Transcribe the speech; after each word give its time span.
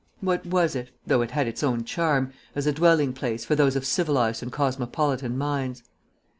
What 0.19 0.47
was 0.47 0.75
it 0.75 0.89
(though 1.05 1.21
it 1.21 1.29
had 1.29 1.47
its 1.47 1.61
own 1.61 1.83
charm) 1.83 2.33
as 2.55 2.65
a 2.65 2.71
dwelling 2.71 3.13
place 3.13 3.45
for 3.45 3.53
those 3.53 3.75
of 3.75 3.85
civilised 3.85 4.41
and 4.41 4.51
cosmopolitan 4.51 5.37
minds? 5.37 5.83